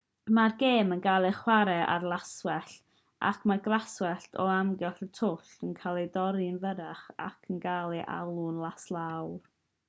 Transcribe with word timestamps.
mae'r 0.35 0.53
gêm 0.61 0.93
yn 0.93 1.01
cael 1.01 1.25
ei 1.27 1.33
chwarae 1.39 1.83
ar 1.95 2.07
laswellt 2.13 2.77
ac 3.29 3.43
mae'r 3.51 3.61
glaswellt 3.67 4.39
o 4.45 4.47
amgylch 4.55 5.05
y 5.07 5.09
twll 5.19 5.37
yn 5.69 5.77
cael 5.83 6.01
ei 6.05 6.09
dorri'n 6.17 6.59
fyrrach 6.65 7.05
ac 7.29 7.53
yn 7.55 7.61
cael 7.69 7.95
ei 8.01 8.03
alw'n 8.19 8.59
laslawr 8.65 9.33